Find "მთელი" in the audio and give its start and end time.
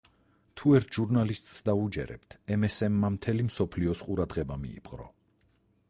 3.19-3.47